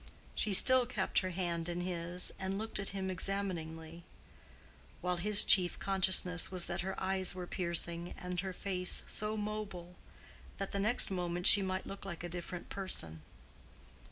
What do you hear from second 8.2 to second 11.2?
her face so mobile that the next